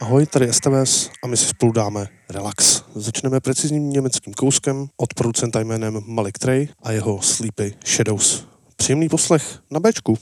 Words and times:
Ahoj, 0.00 0.26
tady 0.26 0.52
STVS 0.52 1.10
a 1.22 1.26
my 1.26 1.36
si 1.36 1.46
spolu 1.46 1.72
dáme 1.72 2.06
relax. 2.30 2.82
Začneme 2.94 3.40
precizním 3.40 3.90
německým 3.90 4.34
kouskem 4.34 4.86
od 4.96 5.14
producenta 5.14 5.60
jménem 5.60 6.00
Malik 6.06 6.38
Trey 6.38 6.68
a 6.82 6.92
jeho 6.92 7.22
Sleepy 7.22 7.74
Shadows. 7.86 8.46
Příjemný 8.76 9.08
poslech 9.08 9.58
na 9.70 9.80
Bčku. 9.80 10.16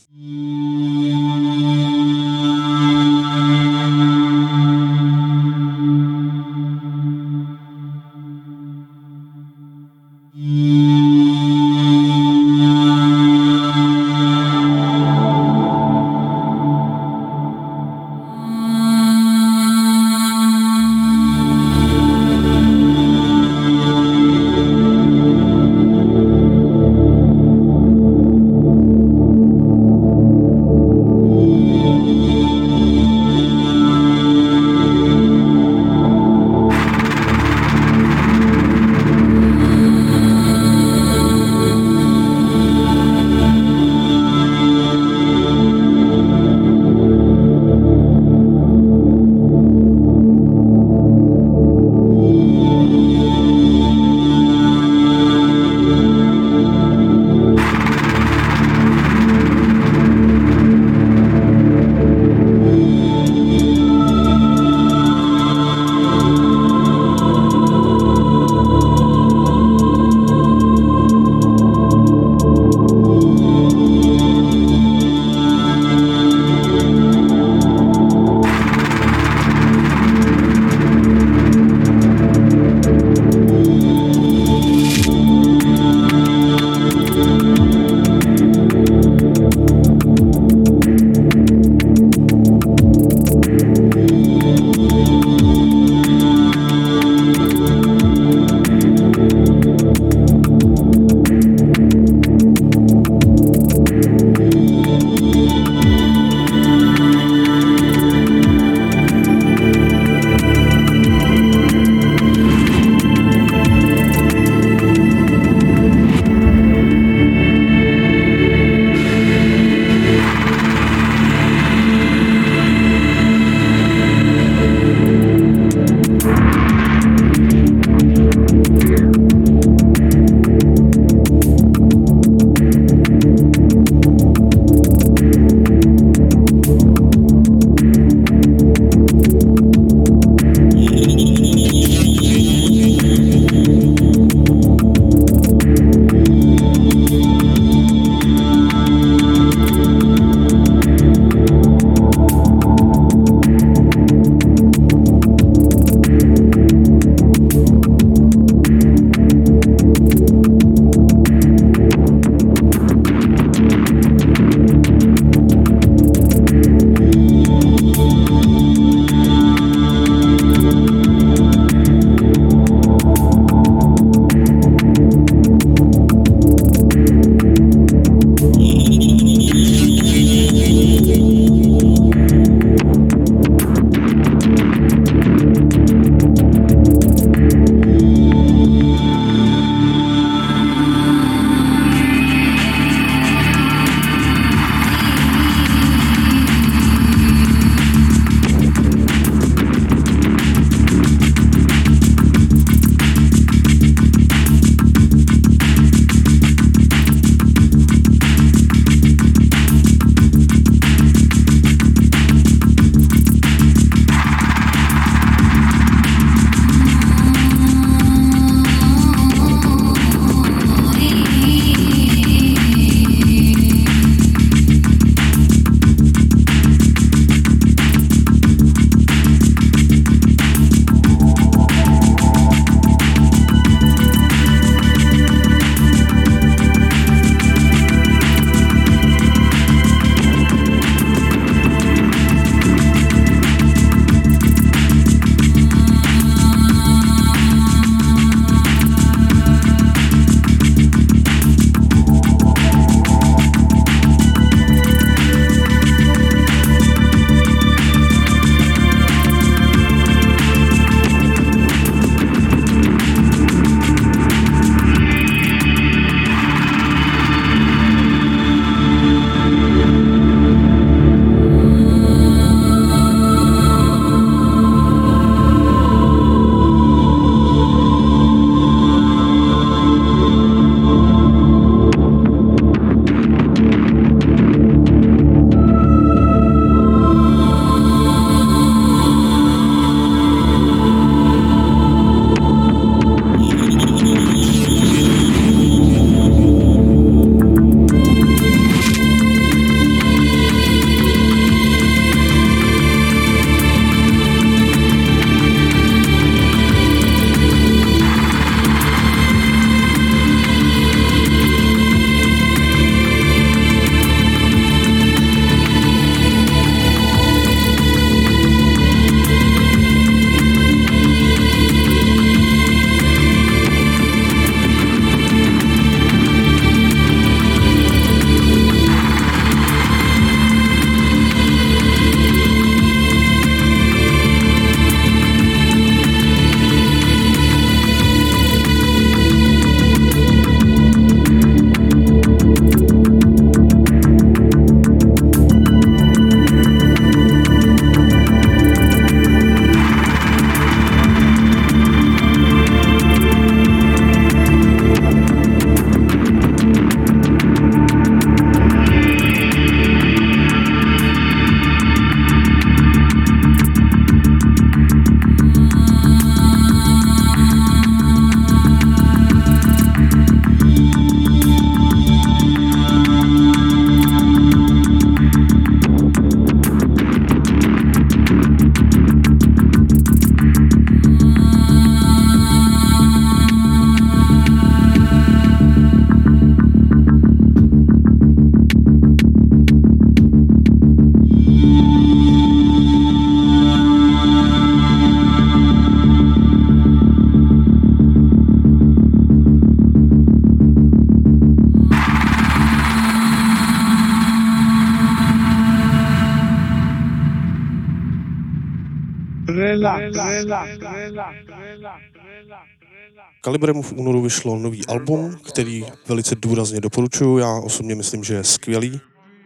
Kalibrem 413.45 413.83
v 413.83 413.93
únoru 413.93 414.23
vyšlo 414.23 414.59
nový 414.59 414.87
album, 414.87 415.37
který 415.49 415.85
velice 416.09 416.35
důrazně 416.35 416.81
doporučuju. 416.81 417.39
Já 417.39 417.55
osobně 417.55 417.95
myslím, 417.95 418.25
že 418.25 418.35
je 418.35 418.45
skvělý. 418.45 419.01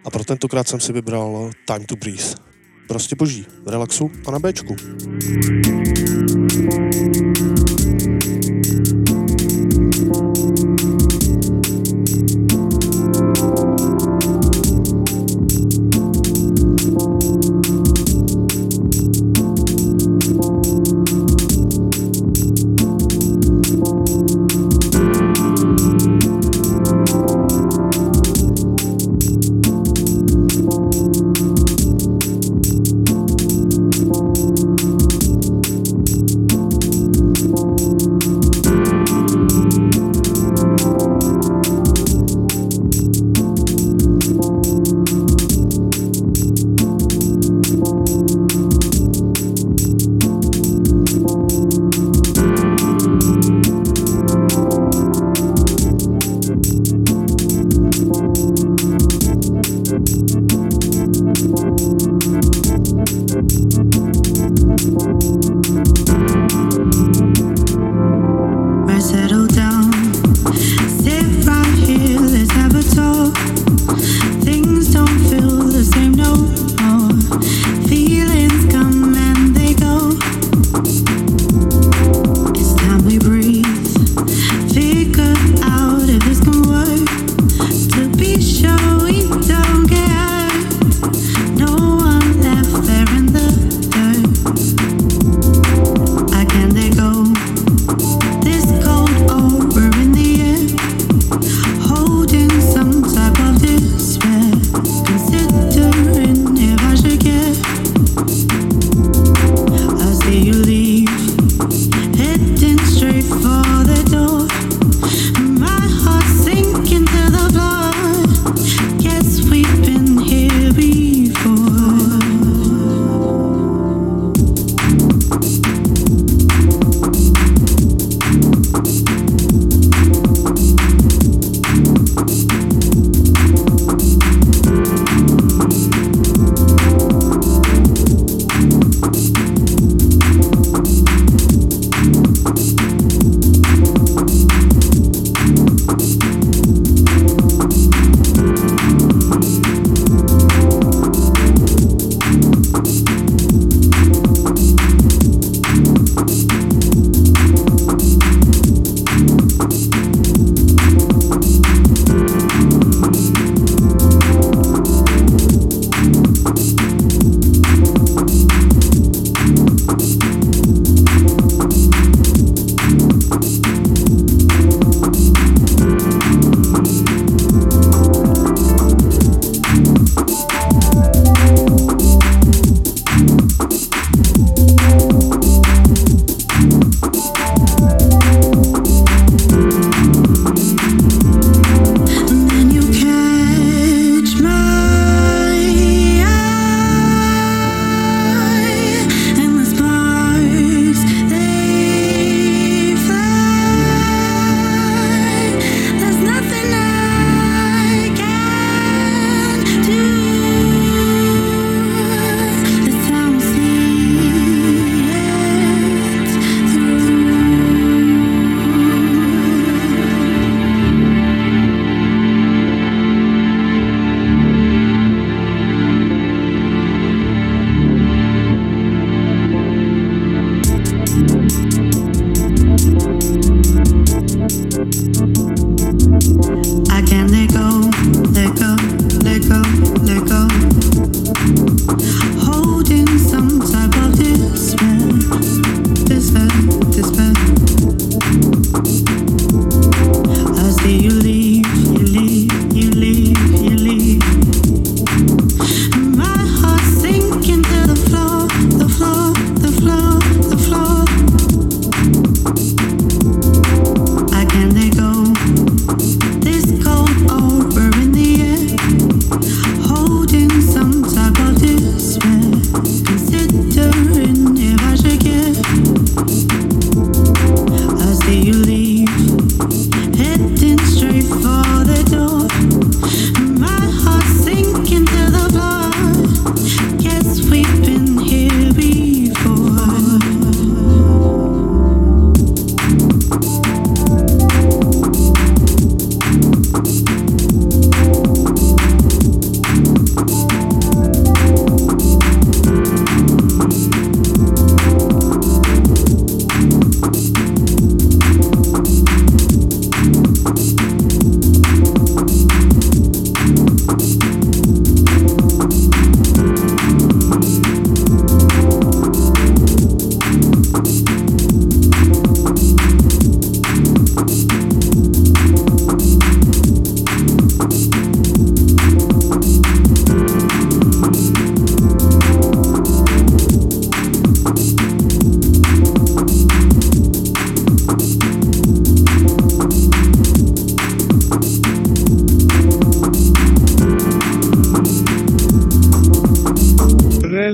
A 0.04 0.10
pro 0.10 0.24
tentokrát 0.24 0.68
jsem 0.68 0.80
si 0.80 0.92
vybral 0.92 1.50
Time 1.66 1.84
to 1.86 1.96
Breathe. 1.96 2.34
Prostě 2.88 3.16
boží, 3.16 3.46
relaxu 3.66 4.10
a 4.26 4.30
na 4.30 4.38
Bčku. 4.38 4.76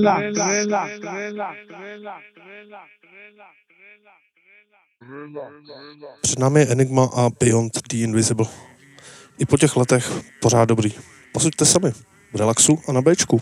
Relax, 0.04 0.38
relax, 0.38 0.90
relax, 1.02 1.58
Před 6.22 6.38
námi 6.38 6.60
je 6.60 6.66
Enigma 6.66 7.04
a 7.04 7.30
Beyond 7.40 7.72
the 7.88 7.96
Invisible. 7.96 8.46
I 9.38 9.46
po 9.46 9.56
těch 9.56 9.76
letech 9.76 10.12
pořád 10.40 10.64
dobrý. 10.64 10.92
Posuďte 11.32 11.64
sami. 11.64 11.90
V 12.32 12.36
relaxu 12.36 12.78
a 12.88 12.92
na 12.92 13.02
Bčku. 13.02 13.40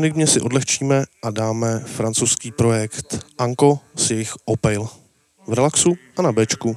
Enigmě 0.00 0.26
si 0.26 0.40
odlehčíme 0.40 1.04
a 1.22 1.30
dáme 1.30 1.78
francouzský 1.78 2.52
projekt 2.52 3.26
Anko 3.38 3.78
s 3.96 4.10
jejich 4.10 4.32
Opel. 4.44 4.88
V 5.46 5.52
relaxu 5.52 5.94
a 6.16 6.22
na 6.22 6.32
Bčku. 6.32 6.76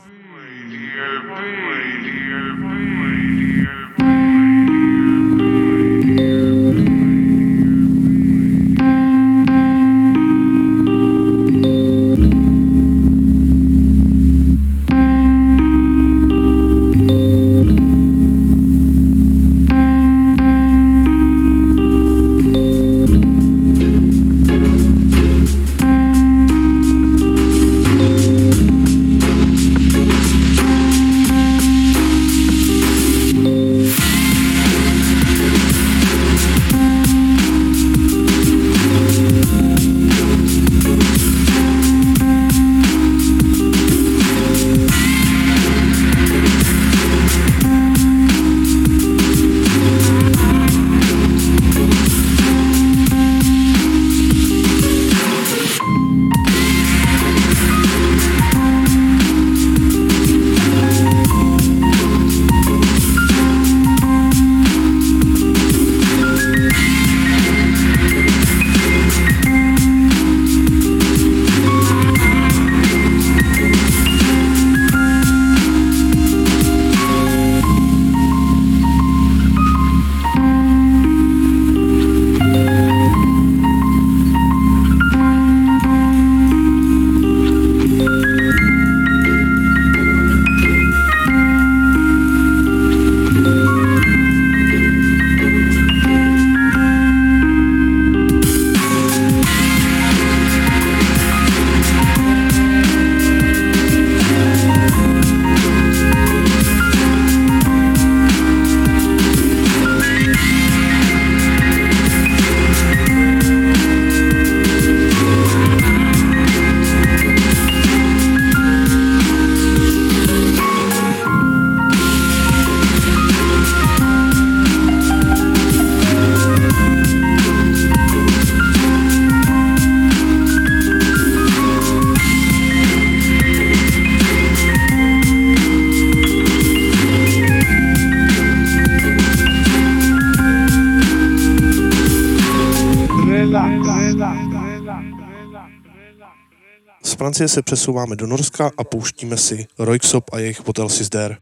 Francie 147.23 147.47
se 147.47 147.62
přesouváme 147.62 148.15
do 148.15 148.27
Norska 148.27 148.71
a 148.77 148.83
pouštíme 148.83 149.38
si 149.38 149.67
Roixop 149.79 150.23
a 150.33 150.39
jejich 150.39 150.67
Hotel 150.67 150.88
There. 151.09 151.38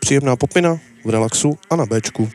Příjemná 0.00 0.36
popina 0.36 0.78
v 1.04 1.10
relaxu 1.10 1.58
a 1.70 1.76
na 1.76 1.86
Bčku. 1.86 2.30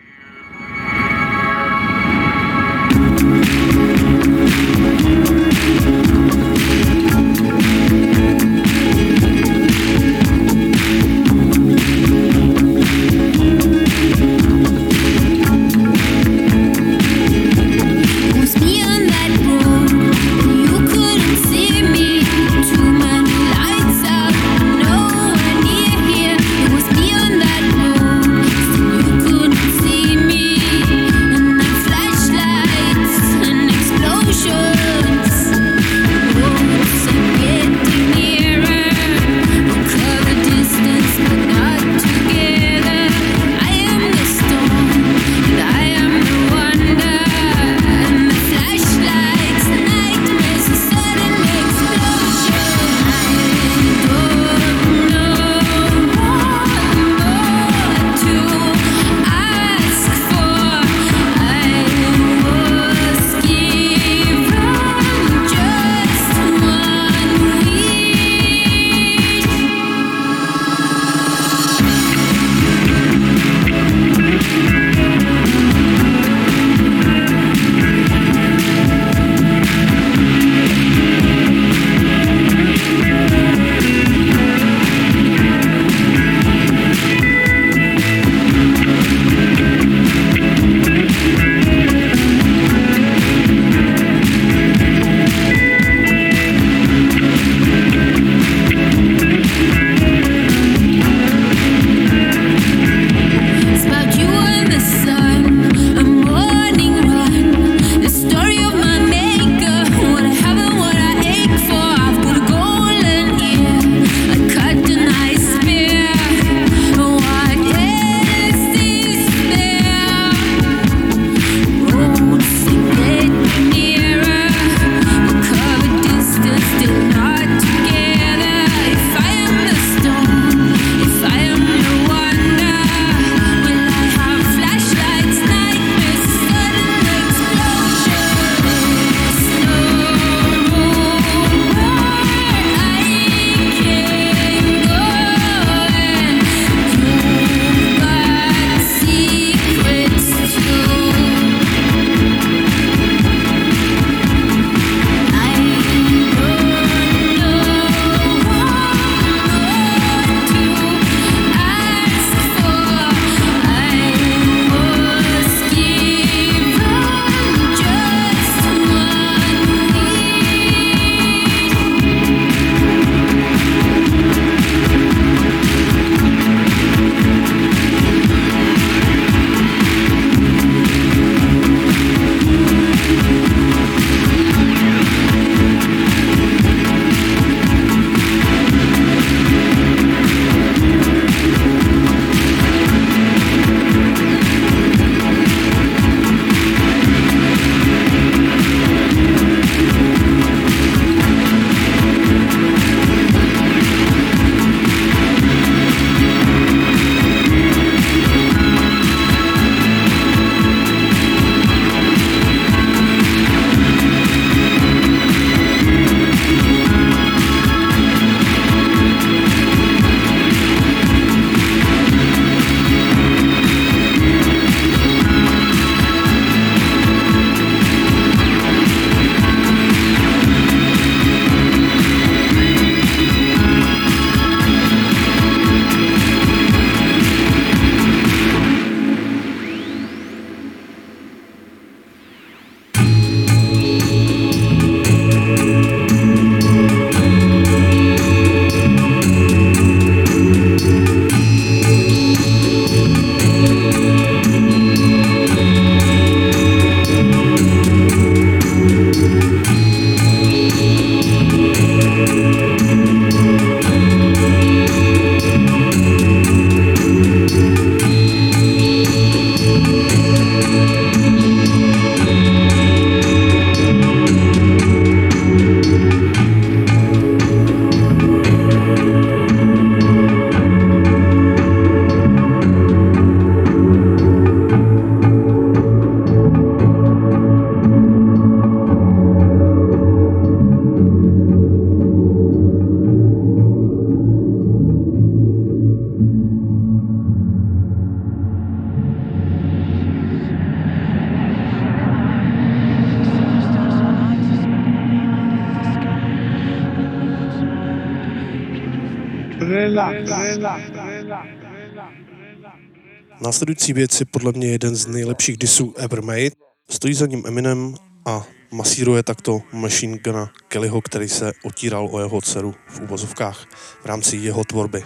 Následující 313.54 313.94
věc 313.94 314.20
je 314.20 314.26
podle 314.26 314.52
mě 314.52 314.68
jeden 314.68 314.96
z 314.96 315.08
nejlepších 315.08 315.58
disů 315.58 315.94
ever 315.98 316.22
made. 316.22 316.50
Stojí 316.90 317.14
za 317.14 317.26
ním 317.26 317.44
Eminem 317.48 317.96
a 318.26 318.46
masíruje 318.72 319.24
takto 319.24 319.62
Machine 319.74 320.18
Guna 320.18 320.52
Kellyho, 320.68 321.02
který 321.02 321.30
se 321.30 321.52
otíral 321.64 322.10
o 322.12 322.20
jeho 322.20 322.42
dceru 322.42 322.76
v 322.88 323.00
úvozovkách 323.00 323.66
v 324.02 324.06
rámci 324.06 324.38
jeho 324.38 324.64
tvorby. 324.64 325.04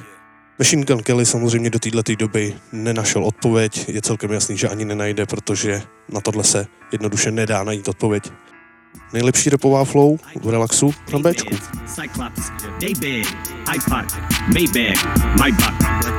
Machine 0.60 0.86
Gun 0.86 1.04
Kelly 1.04 1.26
samozřejmě 1.26 1.70
do 1.70 1.80
této 1.80 2.16
doby 2.16 2.56
nenašel 2.72 3.24
odpověď, 3.24 3.90
je 3.90 4.02
celkem 4.02 4.32
jasný, 4.32 4.58
že 4.58 4.70
ani 4.70 4.86
nenajde, 4.86 5.26
protože 5.26 5.82
na 6.10 6.22
tohle 6.22 6.44
se 6.44 6.66
jednoduše 6.92 7.32
nedá 7.32 7.64
najít 7.64 7.88
odpověď. 7.88 8.32
Nejlepší 9.14 9.50
repová 9.50 9.86
flow 9.86 10.18
v 10.42 10.50
relaxu 10.50 10.94
na 11.14 11.20
Bčku. 11.20 11.56
Cyclops, 11.86 12.52
iPod, 13.76 14.06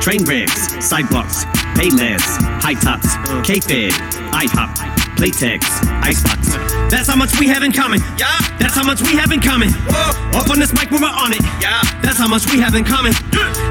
train 0.05 0.47
sidewalks, 0.81 1.58
Payless, 1.79 2.21
high 2.61 2.75
tops, 2.75 3.15
K-Fed, 3.47 3.93
IHOP, 4.33 4.75
Playtex, 5.17 5.63
Icebox. 6.03 6.55
That's 6.91 7.09
how 7.09 7.17
much 7.17 7.39
we 7.39 7.49
have 7.49 7.63
in 7.63 7.73
common. 7.73 8.01
Yeah. 8.17 8.33
That's 8.59 8.75
how 8.75 8.85
much 8.85 9.03
we 9.03 9.15
have 9.17 9.31
in 9.33 9.41
common. 9.41 9.71
Whoa. 9.71 10.41
Up 10.41 10.51
on 10.51 10.59
this 10.59 10.73
mic, 10.73 10.91
we're 10.91 11.05
on 11.05 11.33
it. 11.33 11.43
Yeah. 11.61 11.83
That's 12.03 12.19
how 12.19 12.29
much 12.29 12.51
we 12.51 12.61
have 12.61 12.75
in 12.75 12.85
common. 12.85 13.13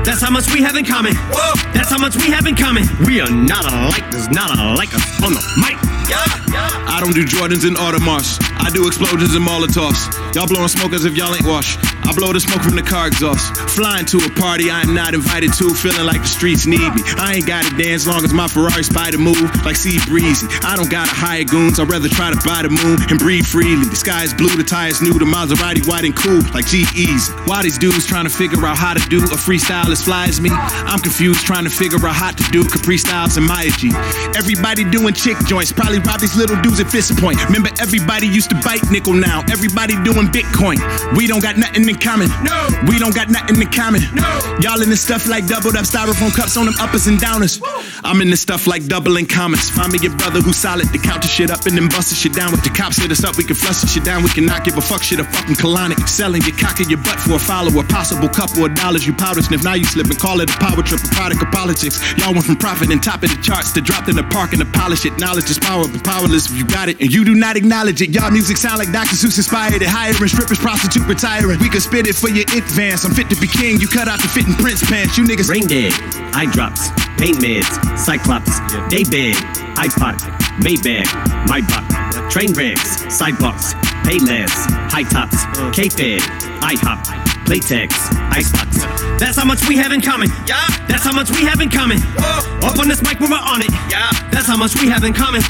That's 0.05 0.21
how 0.21 0.29
much 0.29 0.51
we 0.53 0.61
have 0.61 0.75
in 0.75 0.85
common. 0.85 1.15
Whoa. 1.15 1.55
That's 1.73 1.89
how 1.89 1.97
much 1.97 2.15
we 2.15 2.29
have 2.29 2.45
in 2.45 2.55
common. 2.55 2.83
We 3.05 3.19
are 3.21 3.29
not 3.29 3.65
alike. 3.65 4.05
There's 4.11 4.29
not 4.29 4.57
alike 4.57 4.93
us 4.93 5.03
on 5.23 5.33
the 5.33 5.41
mic. 5.57 5.77
Yeah. 6.09 6.23
Yeah. 6.53 6.87
I 6.87 7.01
don't 7.01 7.13
do 7.13 7.25
Jordans 7.25 7.65
and 7.67 7.75
Audemars. 7.75 8.39
I 8.57 8.69
do 8.69 8.87
explosions 8.87 9.35
and 9.35 9.45
Molotovs. 9.45 10.07
Y'all 10.35 10.47
blowing 10.47 10.67
smoke 10.67 10.93
as 10.93 11.05
if 11.05 11.15
y'all 11.17 11.33
ain't 11.33 11.45
washed. 11.45 11.79
I 12.07 12.13
blow 12.15 12.31
the 12.31 12.39
smoke 12.39 12.63
from 12.63 12.75
the 12.75 12.81
car 12.81 13.07
exhaust. 13.07 13.51
Flying 13.75 14.05
to 14.07 14.17
a 14.23 14.29
party 14.39 14.71
I 14.71 14.81
am 14.81 14.95
not 14.95 15.13
invited 15.13 15.51
to, 15.59 15.75
feeling 15.75 16.05
like 16.05 16.21
the 16.21 16.31
streets 16.31 16.65
need 16.65 16.79
me. 16.95 17.03
I 17.19 17.35
ain't 17.35 17.45
gotta 17.45 17.75
dance 17.75 18.07
long 18.07 18.23
as 18.23 18.31
my 18.33 18.47
Ferrari 18.47 18.83
spider 18.83 19.17
move 19.17 19.43
like 19.65 19.75
Sea 19.75 19.99
Breezy. 20.07 20.47
I 20.63 20.77
don't 20.77 20.89
gotta 20.89 21.11
hire 21.11 21.43
goons, 21.43 21.79
I'd 21.79 21.89
rather 21.89 22.07
try 22.17 22.33
to 22.33 22.41
buy 22.41 22.65
the 22.65 22.73
moon 22.73 22.97
and 23.13 23.21
breathe 23.21 23.45
freely. 23.45 23.85
The 23.85 23.95
sky 23.95 24.25
is 24.25 24.33
blue, 24.33 24.49
the 24.57 24.65
tires 24.65 25.05
new, 25.05 25.13
the 25.13 25.29
Maserati 25.29 25.85
white 25.85 26.01
and 26.01 26.17
cool 26.17 26.41
like 26.49 26.65
G 26.65 26.81
Easy. 26.97 27.29
Why 27.45 27.61
these 27.61 27.77
dudes 27.77 28.09
trying 28.09 28.25
to 28.25 28.33
figure 28.33 28.65
out 28.65 28.75
how 28.75 28.97
to 28.97 29.03
do 29.05 29.21
a 29.21 29.37
freestyle 29.37 29.93
as 29.93 30.01
fly 30.01 30.25
as 30.25 30.41
me? 30.41 30.49
I'm 30.49 30.97
confused 30.97 31.45
trying 31.45 31.65
to 31.65 31.69
figure 31.69 32.01
out 32.01 32.17
how 32.17 32.33
to 32.33 32.43
do 32.49 32.65
Capri 32.65 32.97
Styles 32.97 33.37
and 33.37 33.45
Maya 33.45 33.69
G. 33.77 33.93
Everybody 34.33 34.81
doing 34.89 35.13
chick 35.13 35.37
joints, 35.45 35.71
probably 35.71 35.99
rob 36.01 36.19
these 36.19 36.35
little 36.35 36.57
dudes 36.65 36.79
at 36.81 36.89
Fist 36.89 37.13
Point. 37.21 37.37
Remember, 37.45 37.69
everybody 37.77 38.25
used 38.25 38.49
to 38.49 38.57
bite 38.65 38.81
nickel 38.89 39.13
now. 39.13 39.45
Everybody 39.53 39.93
doing 40.01 40.25
Bitcoin. 40.33 40.81
We 41.13 41.29
don't 41.29 41.45
got 41.45 41.57
nothing 41.61 41.87
in 41.87 42.01
common. 42.01 42.33
No. 42.41 42.65
We 42.89 42.97
don't 42.97 43.13
got 43.13 43.29
nothing 43.29 43.61
in 43.61 43.69
common. 43.69 44.01
No. 44.17 44.25
Y'all 44.57 44.81
in 44.81 44.89
this 44.89 45.05
stuff 45.05 45.29
like 45.29 45.45
doubled 45.45 45.77
up 45.77 45.85
styrofoam 45.85 46.33
cups 46.33 46.57
on 46.57 46.65
them 46.65 46.73
uppers 46.81 47.05
and 47.05 47.19
downers. 47.21 47.61
I'm 48.03 48.21
in 48.21 48.31
this 48.31 48.41
stuff 48.41 48.65
like 48.65 48.87
doubling 48.87 49.27
comments. 49.27 49.69
Find 49.69 49.93
me 49.93 49.99
your 50.01 50.17
brother 50.17 50.41
who's 50.41 50.57
solid 50.57 50.89
to 50.89 50.97
count 50.97 51.21
the 51.21 51.27
shit 51.27 51.51
up 51.51 51.67
and 51.67 51.77
then 51.77 51.87
bust 51.89 52.06
the 52.09 52.15
shit 52.15 52.33
down. 52.33 52.51
With 52.51 52.63
the 52.63 52.69
cops 52.69 52.97
hit 52.97 53.11
us 53.11 53.23
up, 53.23 53.35
we 53.37 53.43
can 53.43 53.55
flush 53.55 53.81
the 53.81 53.87
shit 53.87 54.05
down. 54.05 54.23
We 54.23 54.29
can 54.29 54.45
not 54.45 54.63
give 54.63 54.77
a 54.77 54.81
fuck 54.81 55.03
shit 55.03 55.19
a 55.19 55.25
fucking 55.25 55.59
colonic. 55.59 55.99
Selling 56.07 56.41
your 56.47 56.55
cock 56.55 56.79
in 56.79 56.89
your 56.89 57.03
butt 57.03 57.19
for 57.19 57.35
a 57.35 57.39
follower. 57.39 57.83
Possible 57.83 58.29
couple 58.29 58.63
of 58.63 58.73
dollars 58.73 59.05
you 59.05 59.13
powder 59.13 59.41
sniff. 59.43 59.63
Now 59.63 59.75
you 59.75 59.83
slip 59.83 60.07
and 60.07 60.17
call 60.17 60.39
it 60.39 60.49
a 60.49 60.57
power 60.57 60.79
trip, 60.81 61.03
a 61.03 61.11
product 61.11 61.43
of 61.43 61.51
politics. 61.51 61.99
Y'all 62.15 62.31
went 62.31 62.47
from 62.47 62.55
profit 62.55 62.89
and 62.89 63.03
top 63.03 63.21
of 63.21 63.29
the 63.29 63.39
charts 63.43 63.75
to 63.75 63.81
dropped 63.81 64.07
in 64.07 64.15
the 64.15 64.23
park 64.31 64.55
and 64.55 64.63
to 64.63 64.69
polish 64.71 65.05
it. 65.05 65.19
Knowledge 65.19 65.51
is 65.51 65.59
power, 65.59 65.83
but 65.83 66.03
powerless 66.03 66.47
if 66.47 66.55
you 66.55 66.63
got 66.63 66.87
it 66.87 66.95
and 67.03 67.11
you 67.11 67.25
do 67.27 67.35
not 67.35 67.57
acknowledge 67.59 68.01
it. 68.01 68.15
Y'all 68.15 68.31
music 68.31 68.55
sound 68.55 68.79
like 68.79 68.91
Dr. 68.95 69.19
Seuss 69.19 69.35
inspired 69.35 69.81
it. 69.83 69.91
Hiring 69.91 70.31
strippers, 70.31 70.59
prostitute 70.59 71.05
retiring. 71.07 71.59
We 71.59 71.67
could 71.67 71.83
spit 71.83 72.07
it 72.07 72.15
for 72.15 72.29
your 72.31 72.47
advance. 72.55 73.03
I'm 73.03 73.11
fit 73.11 73.29
to 73.29 73.35
be 73.35 73.47
king. 73.47 73.79
You 73.79 73.87
cut 73.87 74.07
out 74.07 74.21
the 74.23 74.31
fitting 74.31 74.55
prince 74.55 74.79
pants. 74.87 75.17
You 75.17 75.25
niggas 75.25 75.49
Brain 75.57 75.65
dead, 75.65 75.93
eye 76.35 76.45
drops, 76.51 76.89
pain 77.17 77.33
meds, 77.35 77.97
Cyclops, 77.97 78.59
Day 78.89 79.01
Daybed, 79.03 79.35
iPod, 79.75 80.19
Maybach, 80.61 81.07
Maybach, 81.47 81.86
train 82.29 82.53
wrecks, 82.53 83.15
sidewalks, 83.15 83.73
Payless, 84.03 84.51
high 84.89 85.03
tops, 85.03 85.45
K-Fed, 85.75 86.21
IHOP, 86.61 87.36
Playtex, 87.47 88.11
Icebox. 88.29 88.83
That's 89.17 89.37
how 89.37 89.45
much 89.45 89.65
we 89.69 89.77
have 89.77 89.93
in 89.93 90.01
common. 90.01 90.27
Yeah. 90.45 90.67
That's 90.89 91.05
how 91.05 91.13
much 91.13 91.31
we 91.31 91.45
have 91.45 91.61
in 91.61 91.69
common. 91.69 91.97
Whoa. 92.19 92.67
Up 92.67 92.77
on 92.77 92.89
this 92.89 93.01
mic, 93.01 93.21
when 93.21 93.31
we're 93.31 93.37
on 93.37 93.61
it. 93.61 93.71
Yeah. 93.89 94.11
That's 94.31 94.47
how 94.47 94.57
much 94.57 94.75
we 94.81 94.89
have 94.89 95.05
in 95.05 95.13
common. 95.13 95.41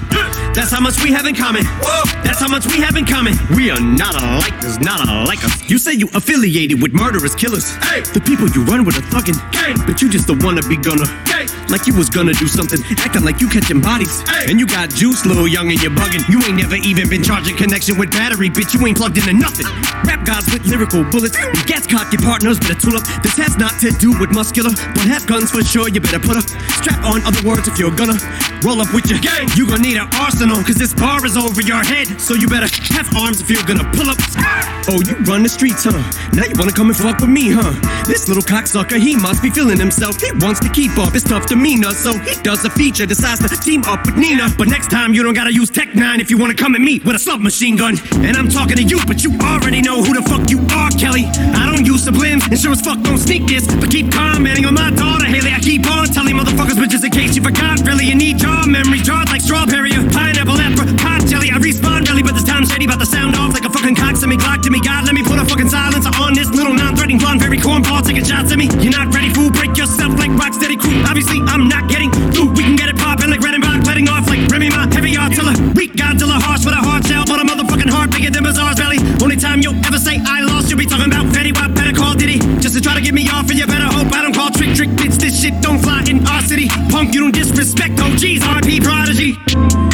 That's 0.54 0.70
how 0.72 0.80
much 0.80 1.02
we 1.04 1.12
have 1.12 1.26
in 1.26 1.34
common. 1.34 1.66
Whoa. 1.66 2.06
That's 2.24 2.40
how 2.40 2.50
much 2.50 2.68
we 2.68 2.78
have 2.82 2.96
in 2.98 3.06
common. 3.06 3.34
We 3.56 3.72
are 3.72 3.82
not 3.82 4.14
alike. 4.14 4.62
There's 4.62 4.80
not 4.80 5.10
alike 5.10 5.44
us. 5.44 5.70
You 5.70 5.80
say 5.80 5.94
you 5.94 6.08
affiliated 6.14 6.82
with 6.82 6.94
murderous 6.94 7.34
killers. 7.34 7.76
Hey. 7.78 8.02
The 8.02 8.22
people 8.22 8.48
you 8.50 8.64
run 8.64 8.86
with 8.86 8.96
are 8.98 9.08
thuggin'. 9.10 9.42
Hey. 9.56 9.74
But 9.88 10.00
you 10.00 10.08
just 10.08 10.28
don't 10.28 10.42
wanna 10.44 10.62
be 10.70 10.78
gonna. 10.78 11.08
Hey. 11.26 11.48
Like 11.68 11.88
you 11.88 11.96
was 11.96 12.10
gonna 12.10 12.34
do 12.34 12.48
something, 12.48 12.80
acting 13.00 13.24
like 13.24 13.42
you 13.42 13.50
catching 13.50 13.82
bodies. 13.82 14.22
Hey. 14.30 14.52
And 14.52 14.60
you 14.60 14.68
got 14.68 14.92
juice, 14.92 15.26
little 15.26 15.48
young, 15.48 15.72
and 15.72 15.82
you're 15.82 15.92
bugging. 15.92 16.24
You 16.30 16.40
ain't 16.46 16.62
never 16.62 16.78
even 16.78 17.10
been 17.10 17.24
charging 17.24 17.58
connection 17.58 17.98
with 17.98 18.12
battery, 18.12 18.50
bitch. 18.50 18.74
You 18.74 18.86
ain't 18.86 18.98
plugged 18.98 19.18
into 19.18 19.34
nothing. 19.34 19.66
Rap 20.06 20.24
gods 20.26 20.52
with 20.54 20.64
lyrical 20.66 21.04
bullets. 21.04 21.36
You 21.38 21.64
gas 21.66 21.87
cock 21.88 22.12
your 22.12 22.22
partners, 22.22 22.60
better 22.60 22.76
tool 22.76 22.98
up. 22.98 23.04
This 23.24 23.38
has 23.38 23.58
not 23.58 23.80
to 23.80 23.92
do 23.92 24.12
with 24.20 24.32
muscular, 24.32 24.72
but 24.94 25.08
have 25.08 25.26
guns 25.26 25.52
for 25.52 25.64
sure. 25.64 25.88
You 25.88 26.02
better 26.02 26.20
put 26.20 26.38
a 26.38 26.44
strap 26.78 27.04
on. 27.04 27.24
Other 27.24 27.42
words, 27.48 27.68
if 27.68 27.80
you're 27.80 27.96
gonna 27.96 28.20
roll 28.64 28.82
up 28.82 28.94
with 28.94 29.10
your 29.10 29.20
gang, 29.20 29.48
you 29.56 29.66
gonna 29.66 29.82
need 29.82 29.98
an 29.98 30.10
arsenal, 30.20 30.62
cause 30.64 30.76
this 30.76 30.94
bar 30.94 31.26
is 31.26 31.38
over 31.38 31.62
your 31.62 31.84
head. 31.84 32.20
So 32.20 32.34
you 32.34 32.48
better 32.48 32.68
have 32.94 33.08
arms 33.16 33.42
if 33.42 33.50
you're 33.50 33.64
gonna 33.64 33.88
pull 33.96 34.10
up. 34.10 34.18
Ah! 34.38 34.68
Oh, 34.90 35.02
you 35.04 35.16
run 35.28 35.44
the 35.44 35.50
streets, 35.50 35.84
huh? 35.84 36.00
Now 36.32 36.46
you 36.46 36.56
wanna 36.56 36.72
come 36.72 36.88
and 36.88 36.96
fuck 36.96 37.20
with 37.20 37.30
me, 37.30 37.52
huh? 37.52 37.76
This 38.08 38.28
little 38.28 38.44
cocksucker, 38.44 38.98
he 38.98 39.16
must 39.16 39.44
be 39.44 39.50
feeling 39.50 39.78
himself. 39.78 40.20
He 40.22 40.32
wants 40.40 40.60
to 40.62 40.70
keep 40.70 40.98
up 40.98 41.14
his 41.14 41.24
tough 41.24 41.48
demeanor, 41.48 41.92
so 41.92 42.18
he 42.20 42.36
does 42.42 42.64
a 42.64 42.70
feature, 42.70 43.06
decides 43.06 43.44
to 43.44 43.50
team 43.60 43.84
up 43.86 44.06
with 44.06 44.16
Nina. 44.16 44.48
But 44.58 44.68
next 44.70 44.90
time, 44.90 45.14
you 45.14 45.24
don't 45.24 45.34
gotta 45.34 45.54
use 45.54 45.70
Tech 45.70 45.90
N9ne 45.90 46.22
if 46.22 46.30
you 46.32 46.38
wanna 46.38 46.54
come 46.54 46.76
at 46.76 46.82
me 46.82 47.00
with 47.00 47.16
a 47.16 47.20
submachine 47.20 47.76
gun. 47.76 48.00
And 48.24 48.38
I'm 48.38 48.48
talking 48.48 48.78
to 48.78 48.84
you, 48.84 49.00
but 49.06 49.24
you 49.24 49.38
already 49.42 49.82
know 49.82 50.02
who 50.02 50.14
the 50.14 50.22
fuck 50.22 50.50
you 50.50 50.60
are, 50.72 50.90
Kelly. 50.92 51.26
I 51.28 51.66
don't 51.70 51.77
use 51.86 52.06
sublims, 52.06 52.44
and 52.46 52.54
as 52.54 52.82
fuck 52.82 53.00
don't 53.02 53.18
sneak 53.18 53.46
this. 53.46 53.68
But 53.68 53.92
keep 53.92 54.12
commenting 54.12 54.66
on 54.66 54.74
my 54.74 54.92
daughter, 54.92 55.26
Hailie. 55.26 55.52
I 55.52 55.60
keep 55.60 55.86
on 55.86 56.08
telling 56.08 56.36
motherfuckers, 56.36 56.80
but 56.80 56.90
just 56.90 57.04
in 57.04 57.12
case 57.12 57.36
you 57.36 57.44
forgot, 57.44 57.82
really, 57.86 58.06
you 58.06 58.16
need 58.16 58.38
jaw 58.38 58.66
memory, 58.66 59.00
jarred 59.00 59.30
like 59.30 59.42
strawberry 59.42 59.92
or 59.94 60.08
pineapple, 60.10 60.60
apricot 60.60 61.26
jelly. 61.28 61.52
I 61.52 61.60
respawn 61.60 62.08
really, 62.08 62.24
but 62.24 62.34
this 62.34 62.44
time 62.46 62.66
shady 62.66 62.86
about 62.86 63.00
to 63.00 63.06
sound 63.06 63.36
off 63.36 63.54
like 63.54 63.66
a 63.66 63.70
fucking 63.70 63.96
cock 63.96 64.16
to 64.22 64.28
me, 64.28 64.38
Glock 64.38 64.64
to 64.64 64.70
me. 64.70 64.80
God, 64.80 65.06
let 65.06 65.14
me 65.14 65.24
put 65.24 65.40
a 65.40 65.46
fucking 65.46 65.70
silencer 65.70 66.12
on 66.22 66.34
this 66.34 66.50
little 66.50 66.74
non-threatening 66.74 67.20
blonde, 67.20 67.42
very 67.42 67.58
cornball 67.58 68.02
taking 68.02 68.24
shots 68.24 68.52
at 68.52 68.58
me. 68.58 68.70
You're 68.80 68.96
not 68.96 69.14
ready, 69.14 69.30
fool. 69.34 69.52
Break 69.52 69.76
yourself 69.78 70.18
like 70.18 70.32
Rocksteady 70.32 70.80
crew. 70.80 70.96
Obviously, 71.04 71.40
I'm 71.46 71.68
not 71.68 71.90
getting 71.90 72.12
through. 72.32 72.54
We 72.56 72.64
can 72.64 72.76
get 72.76 72.90
it 72.90 72.98
poppin' 72.98 73.30
like 73.30 73.42
Redenbach, 73.42 73.86
letting 73.86 74.08
off 74.08 74.28
like 74.28 74.48
Remy 74.48 74.70
Ma, 74.70 74.88
heavy 74.88 75.14
artiller. 75.14 75.56
Weak 75.76 75.94
Godzilla, 75.94 76.40
harsh 76.40 76.66
with 76.66 76.74
a 76.74 76.82
hard 76.82 77.06
shell, 77.06 77.26
but 77.28 77.42
a 77.42 77.57
heart 77.90 78.12
bigger 78.12 78.30
than 78.30 78.44
Bazaar's 78.44 78.78
belly. 78.78 79.00
Only 79.22 79.38
time 79.38 79.62
you'll 79.62 79.78
ever 79.86 79.98
say 79.98 80.20
I 80.24 80.42
lost, 80.42 80.70
you'll 80.70 80.80
be 80.80 80.86
talking 80.86 81.08
about 81.08 81.26
Fetty 81.34 81.54
Wap, 81.56 81.74
better 81.74 81.94
call 81.94 82.16
Diddy. 82.16 82.40
Just 82.60 82.76
to 82.76 82.82
try 82.82 82.94
to 82.96 83.02
get 83.02 83.14
me 83.14 83.28
off, 83.30 83.50
and 83.50 83.58
you 83.58 83.68
better 83.68 83.90
hope 83.90 84.12
I 84.14 84.22
don't 84.22 84.36
call 84.36 84.50
trick 84.52 84.76
trick 84.76 84.90
bitch. 84.96 85.18
This 85.18 85.42
shit 85.42 85.60
don't 85.62 85.80
fly 85.80 86.06
in 86.08 86.26
our 86.28 86.42
city. 86.42 86.68
Punk, 86.90 87.14
you 87.14 87.22
don't 87.22 87.34
disrespect 87.34 88.00
OGs, 88.00 88.46
RP 88.46 88.84
prodigy. 88.84 89.34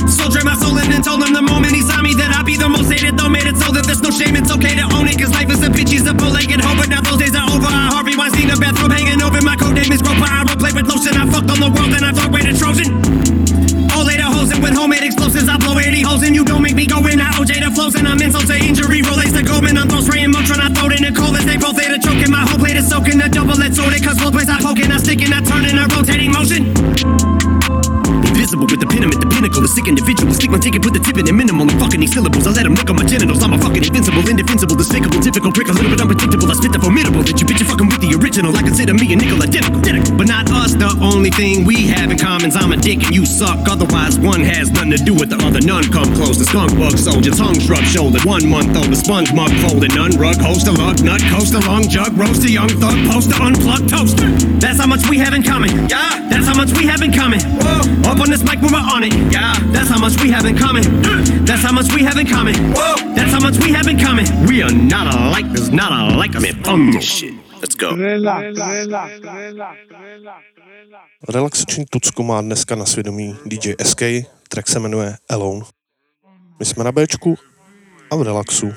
So 0.07 0.29
drank 0.29 0.45
my 0.45 0.55
soul 0.55 0.77
and 0.77 1.03
told 1.03 1.23
him 1.23 1.33
the 1.33 1.41
moment 1.41 1.73
he 1.73 1.81
saw 1.81 2.01
me 2.01 2.13
that 2.15 2.35
I'd 2.35 2.45
be 2.45 2.57
the 2.57 2.69
most 2.69 2.91
hated, 2.91 3.17
though 3.17 3.29
made 3.29 3.47
it 3.47 3.57
so 3.57 3.71
that 3.71 3.85
there's 3.87 4.01
no 4.01 4.11
shame. 4.11 4.35
It's 4.35 4.51
okay 4.51 4.75
to 4.75 4.85
own 4.93 5.07
it, 5.07 5.17
cause 5.17 5.31
life 5.31 5.49
is 5.49 5.63
a 5.63 5.69
bitch, 5.69 5.89
he's 5.89 6.05
a 6.07 6.13
bow-legged 6.13 6.61
hoe, 6.61 6.75
but 6.75 6.89
now 6.89 7.01
those 7.01 7.22
The 17.83 17.91
flows 17.91 17.99
and 17.99 18.07
I'm 18.07 18.21
insult 18.21 18.47
to 18.47 18.55
injury. 18.55 19.01
Relays 19.01 19.33
the 19.33 19.43
Goldman, 19.43 19.77
I'm 19.77 19.89
throw 19.89 19.99
spraying 19.99 20.31
Motron, 20.31 20.63
I 20.63 20.71
throw 20.71 20.87
it 20.87 21.03
in 21.03 21.03
the 21.03 21.11
cold 21.11 21.35
as 21.35 21.43
they 21.43 21.57
both 21.57 21.75
later 21.75 21.99
choking. 21.99 22.31
My 22.31 22.47
whole 22.47 22.55
plate 22.55 22.77
is 22.79 22.87
soaking, 22.87 23.19
the 23.19 23.27
double 23.27 23.59
it's 23.59 23.75
sorted, 23.75 23.99
cause 23.99 24.15
both 24.23 24.35
ways 24.35 24.47
I 24.47 24.55
poking, 24.63 24.87
I 24.87 25.03
stick 25.03 25.19
and 25.19 25.35
I 25.35 25.43
turn 25.43 25.67
in 25.67 25.75
a 25.75 25.83
rotating 25.91 26.31
motion. 26.31 26.71
Invisible 28.23 28.71
with 28.71 28.79
the 28.79 28.87
pin, 28.87 29.03
I'm 29.03 29.11
at 29.11 29.19
the 29.19 29.27
pinnacle. 29.27 29.63
A 29.63 29.67
sick 29.67 29.87
individual. 29.87 30.31
Stick 30.31 30.51
my 30.51 30.59
ticket, 30.59 30.79
put 30.79 30.93
the 30.95 31.03
tip 31.03 31.17
in 31.19 31.27
it 31.27 31.35
minimal. 31.35 31.67
And 31.67 31.75
fucking 31.75 31.99
these 31.99 32.15
syllables. 32.15 32.47
I 32.47 32.51
let 32.55 32.63
them 32.63 32.75
lick 32.75 32.87
on 32.87 32.95
my 32.95 33.03
genitals. 33.03 33.43
I'm 33.43 33.51
a 33.51 33.59
fucking 33.59 33.83
invincible, 33.83 34.23
indefensible, 34.23 34.75
despicable, 34.75 35.19
difficult 35.19 35.51
prick, 35.51 35.67
a 35.67 35.75
little 35.75 35.91
bit 35.91 35.99
unpredictable. 35.99 36.47
I 36.47 36.55
spit 36.55 36.71
the 36.71 36.79
formidable. 36.79 37.19
That 37.23 37.35
you 37.35 37.45
bitch, 37.47 37.59
you 37.59 37.67
fucking 37.67 37.87
with 37.87 37.99
the 37.99 38.15
original. 38.15 38.55
I 38.55 38.63
consider 38.63 38.93
me 38.95 39.11
a 39.11 39.15
nickel 39.19 39.43
identical. 39.43 39.79
identical. 39.83 40.15
But 40.15 40.27
not 40.31 40.47
the 40.83 40.99
only 40.99 41.31
thing 41.31 41.63
we 41.63 41.87
have 41.87 42.11
in 42.11 42.17
common 42.17 42.51
is 42.51 42.55
I'm 42.55 42.71
a 42.71 42.77
dick 42.77 43.03
and 43.03 43.15
you 43.15 43.25
suck. 43.25 43.67
Otherwise, 43.69 44.19
one 44.19 44.41
has 44.41 44.71
nothing 44.71 44.91
to 44.91 44.97
do 44.97 45.13
with 45.13 45.29
the 45.29 45.39
other. 45.39 45.61
None 45.61 45.87
come 45.91 46.11
close. 46.15 46.37
The 46.37 46.45
skunk 46.45 46.75
bug 46.75 46.97
soldier, 46.97 47.31
tongue 47.31 47.59
shrub 47.59 47.83
shoulder. 47.87 48.19
One 48.27 48.47
month 48.49 48.75
old, 48.75 48.91
the 48.91 48.99
sponge 48.99 49.31
mug 49.31 49.51
folded. 49.63 49.95
None 49.95 50.19
rug, 50.19 50.35
host 50.37 50.67
a 50.67 50.73
lug, 50.75 50.99
nut, 51.03 51.21
coast 51.31 51.53
a 51.55 51.61
long 51.63 51.87
jug, 51.87 52.11
roast 52.17 52.43
a 52.43 52.51
young 52.51 52.69
thug, 52.83 52.97
poster, 53.07 53.39
unplugged 53.39 53.89
toaster. 53.89 54.27
That's 54.59 54.79
how 54.79 54.87
much 54.87 55.07
we 55.07 55.17
have 55.19 55.33
in 55.33 55.43
common. 55.43 55.71
Yeah, 55.87 56.27
that's 56.27 56.47
how 56.47 56.55
much 56.55 56.75
we 56.75 56.83
have 56.87 57.01
in 57.01 57.13
common. 57.13 57.39
Whoa, 57.63 58.11
up 58.11 58.19
on 58.19 58.29
this 58.29 58.43
mic, 58.43 58.59
we're 58.59 58.75
on 58.75 59.03
it. 59.03 59.13
Yeah, 59.31 59.55
that's 59.71 59.89
how 59.89 59.99
much 59.99 60.19
we 60.19 60.31
have 60.31 60.45
in 60.45 60.57
common. 60.57 60.83
That's 61.43 61.61
how 61.61 61.73
much 61.73 61.93
we 61.93 62.03
have 62.03 62.17
in 62.17 62.25
common. 62.25 62.55
Whoa, 62.73 62.95
that's 63.15 63.31
how 63.33 63.39
much 63.41 63.57
we 63.57 63.73
have 63.73 63.87
in 63.87 63.99
common. 63.99 64.25
We 64.47 64.63
are 64.63 64.71
not 64.71 65.13
alike. 65.13 65.45
There's 65.51 65.71
not 65.71 65.91
um, 65.91 66.93
Tucko. 67.83 67.97
Relaxační 71.29 71.85
Tucko 71.89 72.23
má 72.23 72.41
dneska 72.41 72.75
na 72.75 72.85
svědomí 72.85 73.35
DJ 73.45 73.73
SK, 73.83 74.01
track 74.49 74.67
se 74.67 74.79
jmenuje 74.79 75.15
Alone. 75.29 75.65
My 76.59 76.65
jsme 76.65 76.83
na 76.83 76.91
Bčku 76.91 77.35
a 78.11 78.15
v 78.15 78.21
relaxu. 78.21 78.73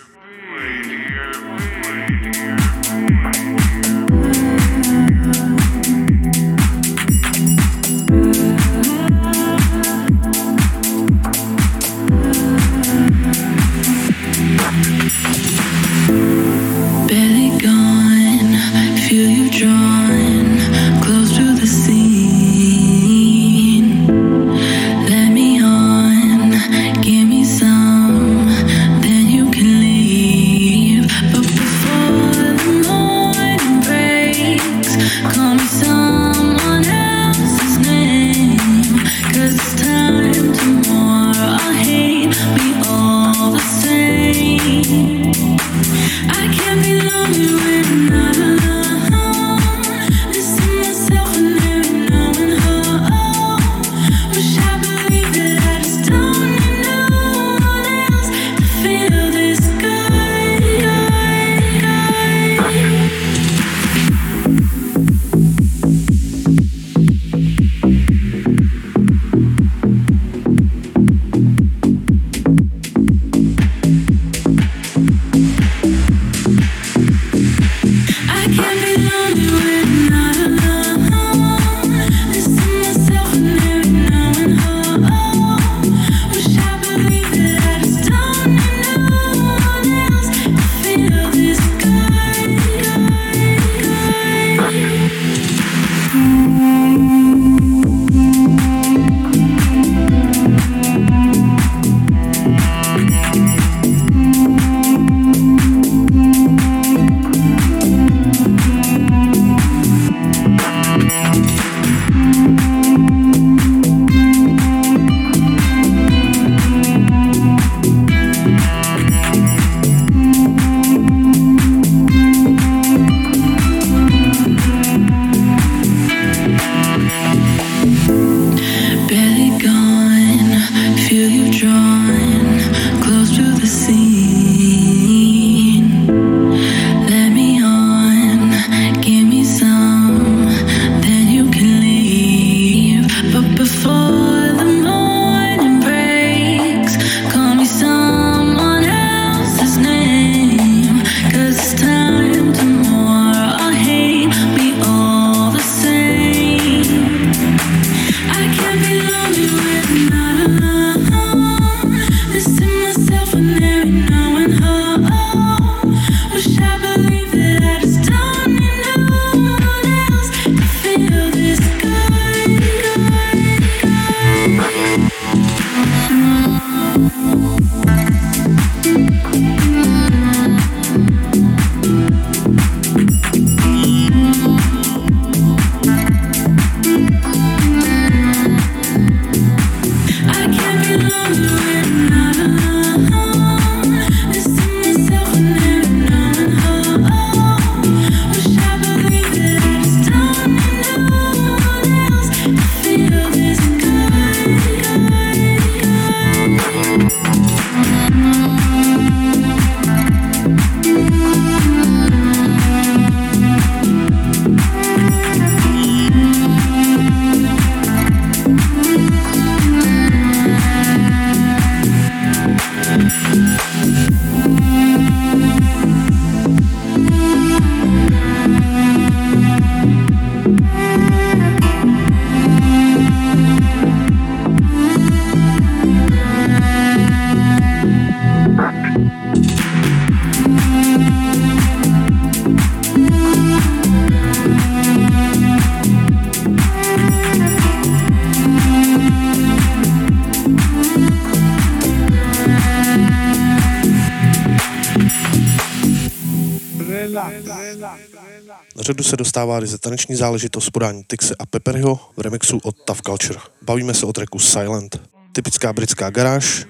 Na 257.80 258.82
řadu 258.82 259.04
se 259.04 259.16
dostává 259.16 259.60
ryze 259.60 259.78
taneční 259.78 260.16
záležitost 260.16 260.70
podání 260.70 261.04
Tixe 261.04 261.34
a 261.38 261.46
Pepperho 261.46 262.00
v 262.16 262.20
remixu 262.20 262.58
od 262.62 262.76
Tough 262.84 263.00
Culture. 263.00 263.38
Bavíme 263.62 263.94
se 263.94 264.06
o 264.06 264.12
tracku 264.12 264.38
Silent. 264.38 265.00
Typická 265.32 265.72
britská 265.72 266.10
garáž, 266.10 266.66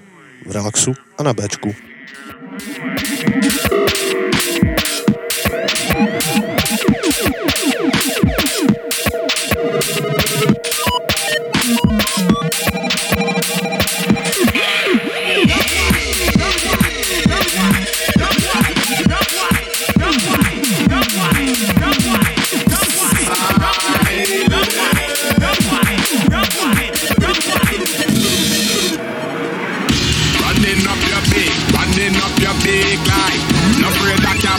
v 0.47 0.51
relaxu 0.51 0.93
a 1.17 1.23
na 1.23 1.33
Bčku. 1.33 1.75
Thank 5.97 8.23
you. 8.23 8.26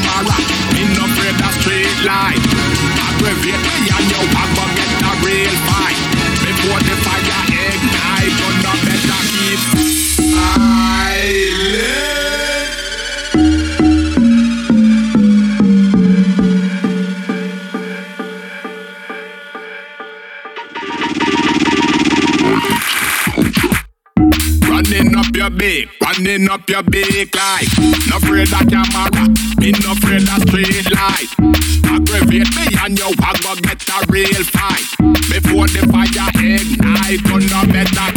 camera. 0.05 0.39
Me 0.75 0.83
no 0.95 1.05
afraid 1.05 1.39
of 1.43 1.53
street 1.61 1.97
life, 2.05 2.43
Aggravate 3.09 3.63
me 3.67 3.91
and 3.91 4.07
you, 4.11 4.21
I'm 4.37 4.51
get 4.77 4.91
a 5.03 5.13
real 5.25 5.57
fight. 5.67 5.78
Beak, 25.59 25.91
running 26.01 26.49
up 26.49 26.71
your 26.71 26.85
beak 26.85 27.35
like 27.35 27.67
No 28.09 28.17
afraid 28.19 28.47
of 28.47 28.63
camera, 28.71 29.27
me 29.59 29.73
no 29.83 29.91
afraid 29.91 30.23
of 30.23 30.41
street 30.47 30.87
light. 30.95 31.31
Aggravate 31.83 32.55
me 32.55 32.67
and 32.79 32.95
you 32.97 33.11
a 33.11 33.33
go 33.43 33.55
get 33.67 33.83
a 33.91 33.99
real 34.07 34.45
fight. 34.55 34.87
Before 35.27 35.67
the 35.67 35.83
fire 35.91 36.31
ignite, 36.39 37.27
no 37.51 37.67
better. 37.75 38.11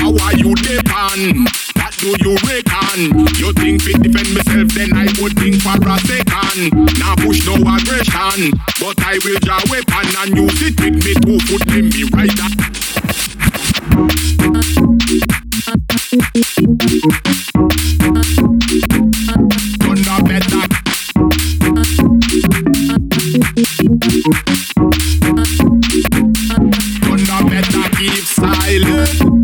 How 0.00 0.16
are 0.24 0.36
you 0.40 0.54
depend? 0.56 1.48
What 1.76 1.92
do 2.00 2.16
you 2.24 2.36
reckon? 2.48 3.28
You 3.36 3.52
think 3.52 3.82
fit 3.82 4.00
defend 4.00 4.32
myself, 4.32 4.72
then 4.72 4.96
I 4.96 5.04
would 5.20 5.36
think 5.36 5.60
for 5.60 5.76
a 5.76 5.98
second. 6.00 6.72
Now 6.98 7.14
push 7.16 7.44
no 7.44 7.60
aggression 7.60 8.56
But 8.80 8.96
I 9.04 9.18
will 9.20 9.38
draw 9.44 9.60
weapon 9.68 10.08
and 10.16 10.34
use 10.34 10.62
it 10.64 10.80
with 10.80 11.04
me. 11.04 11.12
Two 11.20 11.38
foot 11.44 11.68
me 11.76 12.08
right 12.16 12.32
silent. 28.68 29.37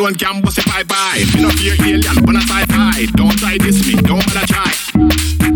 Alone 0.00 0.14
can 0.14 0.40
bust 0.40 0.56
it 0.56 0.64
bye 0.64 0.82
bye 0.84 1.20
Me 1.34 1.42
no 1.42 1.50
fear 1.50 1.76
alien, 1.84 2.24
but 2.24 2.36
a 2.36 2.40
sci-fi. 2.40 3.04
Don't 3.20 3.36
try 3.36 3.58
this 3.58 3.84
me, 3.86 4.00
don't 4.00 4.24
bother 4.24 4.46
try. 4.48 4.72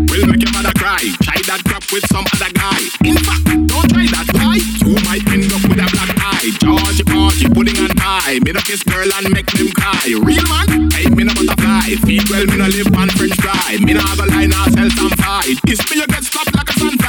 Will 0.09 0.27
make 0.29 0.43
your 0.45 0.53
mother 0.53 0.73
cry. 0.77 1.01
Try 1.25 1.39
that 1.49 1.61
crap 1.65 1.83
with 1.89 2.05
some 2.13 2.25
other 2.29 2.51
guy. 2.53 2.81
In 3.01 3.17
fact, 3.25 3.45
don't 3.65 3.87
try 3.89 4.05
that 4.13 4.27
why? 4.37 4.61
You 4.85 4.95
might 5.07 5.25
end 5.33 5.49
up 5.49 5.63
with 5.65 5.81
a 5.81 5.87
black 5.89 6.13
eye. 6.21 6.53
Georgie 6.61 7.05
party, 7.09 7.45
pudding 7.49 7.79
and 7.81 7.95
pie. 7.97 8.37
Me 8.45 8.51
no 8.53 8.61
kiss 8.61 8.83
girl 8.83 9.09
and 9.17 9.33
make 9.33 9.49
them 9.49 9.69
cry. 9.73 10.13
Real 10.21 10.45
man, 10.45 10.93
hey 10.93 11.09
me 11.09 11.25
no 11.25 11.33
butterfly. 11.33 11.97
Feed 12.05 12.29
well, 12.29 12.45
me 12.45 12.57
no 12.61 12.67
live 12.69 12.93
on 12.93 13.09
french 13.17 13.37
fry. 13.41 13.81
Me 13.81 13.97
no 13.97 14.01
have 14.05 14.21
a 14.21 14.27
line 14.29 14.53
or 14.53 14.69
sell 14.69 14.89
some 14.93 15.15
fight. 15.17 15.57
This 15.65 15.81
me 15.89 16.05
you 16.05 16.07
get 16.07 16.21
slapped 16.21 16.53
like 16.53 16.69
a 16.69 16.75
sunfly 16.77 17.04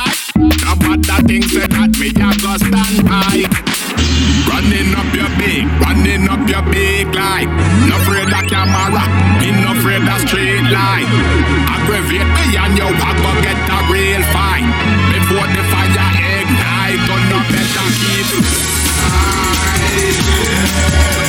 Things 1.25 1.49
say 1.53 1.65
that 1.65 1.97
me 1.97 2.13
ya 2.13 2.29
go 2.45 2.53
stand 2.61 3.01
by 3.09 3.49
Running 4.53 4.93
up 4.97 5.09
your 5.17 5.31
big, 5.41 5.65
running 5.81 6.29
up 6.29 6.45
your 6.49 6.63
big 6.73 7.09
light. 7.15 7.49
No 7.89 7.97
afraid 7.97 8.29
of 8.29 8.45
camera, 8.49 9.05
me 9.41 9.53
no 9.65 9.73
afraid 9.73 10.05
of 10.05 10.21
street 10.29 10.65
light. 10.69 11.09
Aggravate 11.73 12.29
me 12.37 12.45
and 12.57 12.77
you 12.77 12.89
a 12.89 13.11
go 13.17 13.33
get 13.41 13.57
a 13.57 13.79
real 13.93 14.23
fight. 14.33 14.69
Before 15.13 15.49
the 15.57 15.63
fire 15.73 16.13
ignite, 16.37 17.01
no 17.33 17.39
better 17.49 17.89
keep 18.01 18.77
Turn 20.57 21.26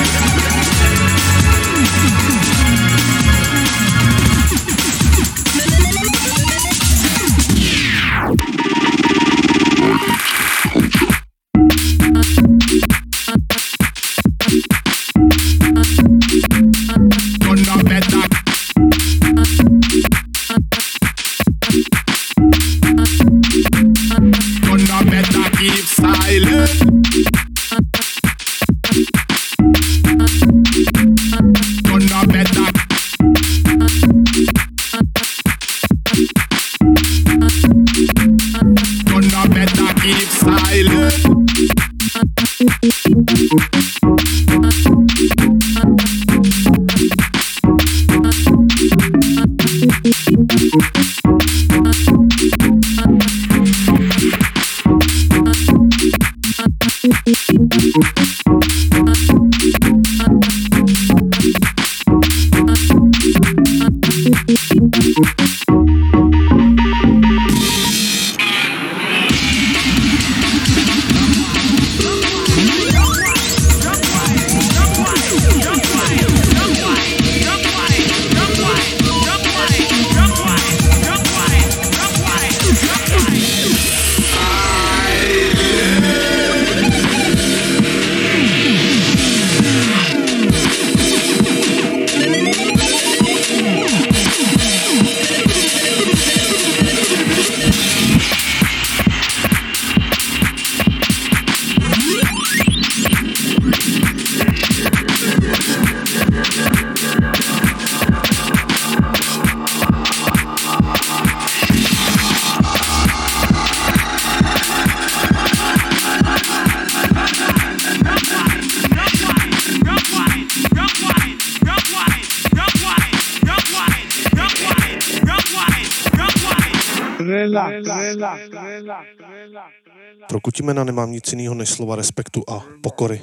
nemám 130.97 131.11
nic 131.11 131.31
jiného 131.31 131.55
než 131.55 131.69
slova 131.69 131.95
respektu 131.95 132.43
a 132.49 132.65
pokory. 132.81 133.21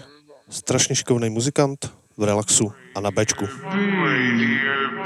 Strašně 0.50 0.94
šikovný 0.96 1.30
muzikant, 1.30 1.90
v 2.16 2.24
relaxu 2.24 2.72
a 2.94 3.00
na 3.00 3.10
bečku. 3.10 3.46
Thank 3.46 5.03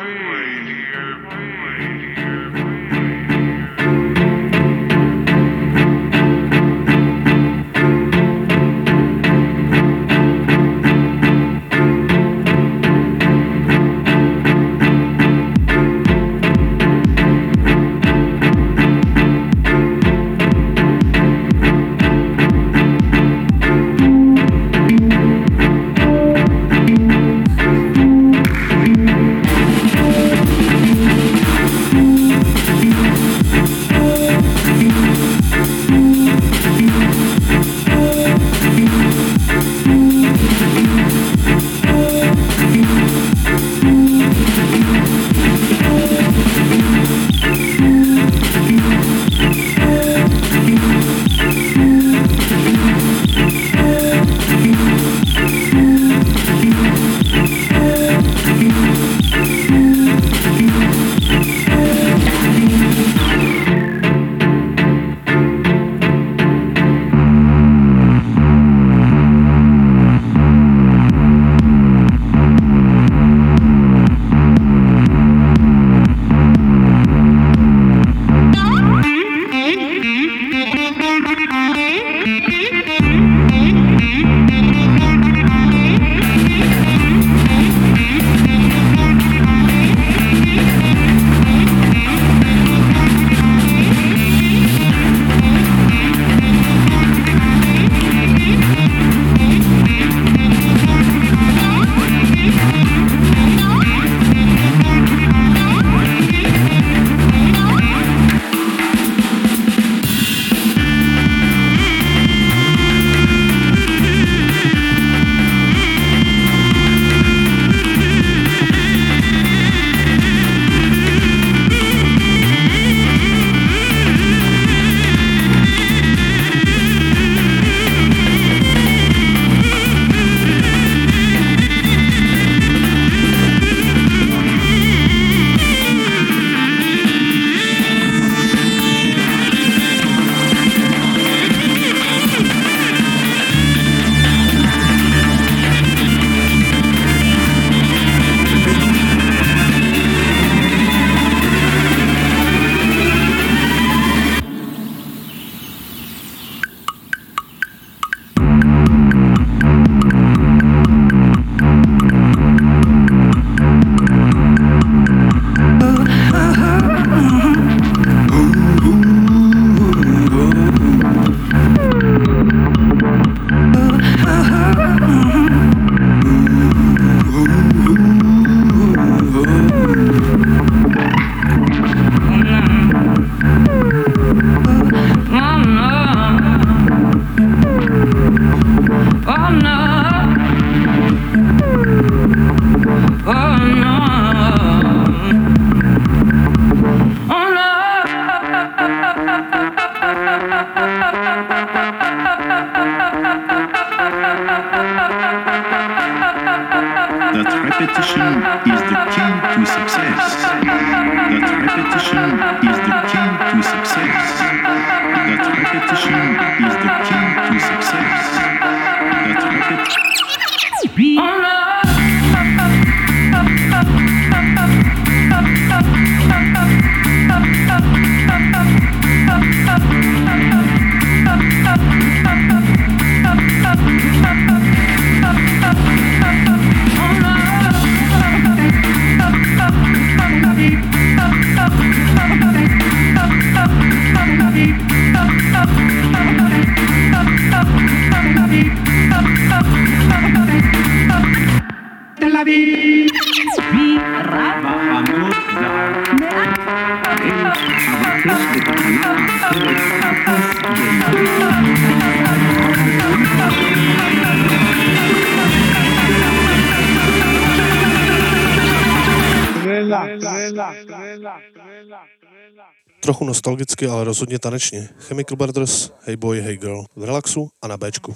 Trochu 273.01 273.25
nostalgicky, 273.25 273.87
ale 273.87 274.05
rozhodně 274.05 274.39
tanečně. 274.39 274.89
Chemical 274.99 275.37
Brothers, 275.37 275.91
Hey 276.01 276.17
Boy, 276.17 276.41
Hey 276.41 276.57
Girl 276.57 276.85
v 276.97 277.05
relaxu 277.05 277.49
a 277.63 277.69
na 277.69 277.77
Bčku. 277.77 278.15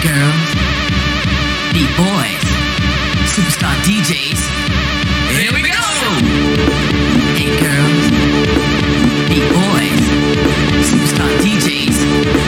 Girls, 0.00 0.54
beat 1.72 1.90
boys, 1.96 2.44
superstar 3.26 3.74
DJs. 3.82 4.40
Here 5.36 5.52
we 5.52 5.62
go. 5.62 5.74
Hey 7.34 7.50
girls, 7.58 8.04
beat 9.28 9.48
boys, 9.52 10.02
superstar 10.88 11.30
DJs. 11.42 12.47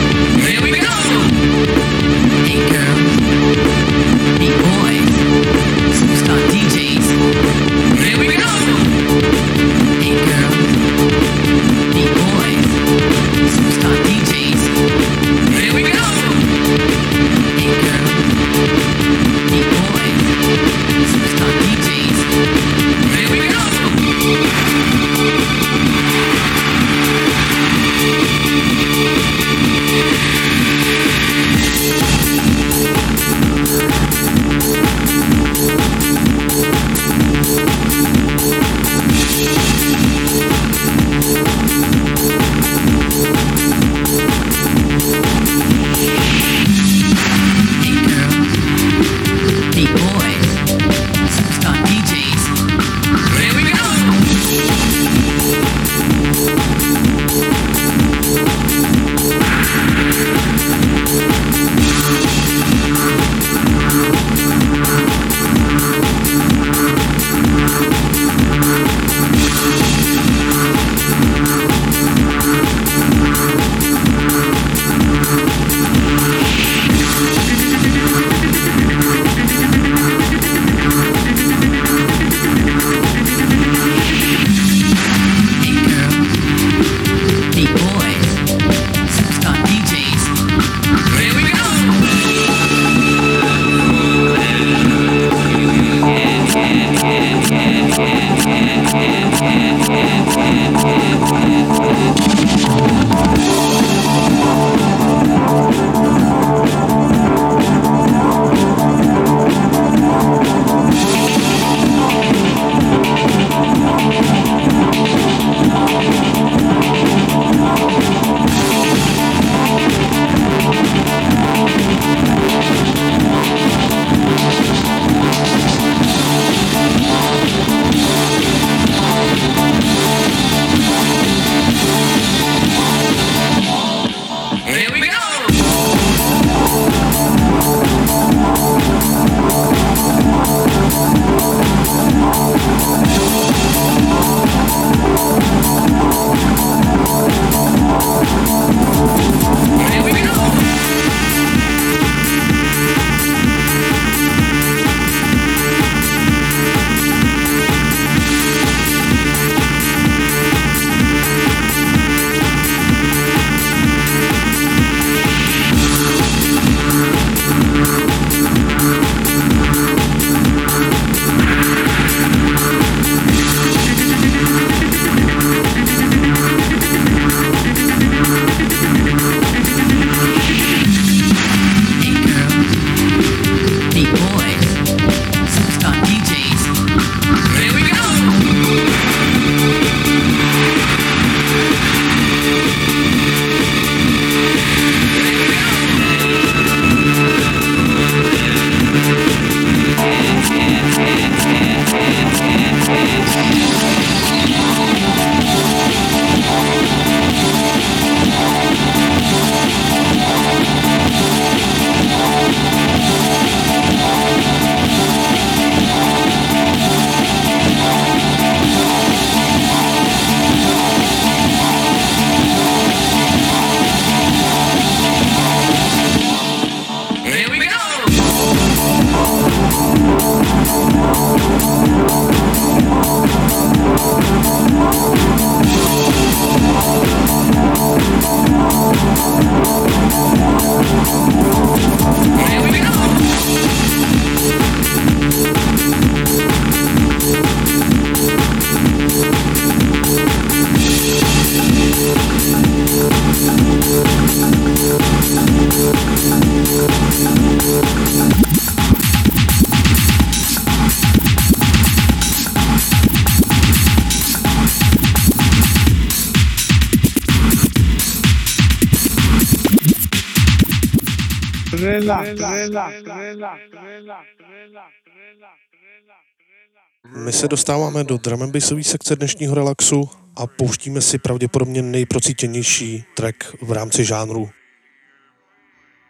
Se 277.41 277.47
dostáváme 277.47 278.03
do 278.03 278.17
drum 278.17 278.41
and 278.41 278.55
sekce 278.81 279.15
dnešního 279.15 279.55
relaxu 279.55 280.09
a 280.35 280.47
pouštíme 280.47 281.01
si 281.01 281.17
pravděpodobně 281.17 281.81
nejprocítěnější 281.81 283.03
track 283.15 283.55
v 283.61 283.71
rámci 283.71 284.05
žánru. 284.05 284.49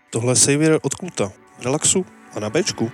Tohle 0.10 0.32
je 0.32 0.36
Savior 0.36 0.80
od 0.84 0.96
Kluta. 0.96 1.32
Relaxu 1.64 2.06
a 2.36 2.40
na 2.40 2.50
Bčku. 2.50 2.92